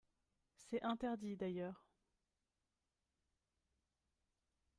[0.57, 1.85] C’est interdit, d’ailleurs